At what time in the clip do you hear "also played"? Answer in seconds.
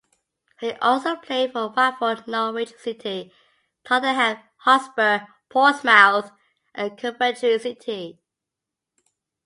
0.81-1.51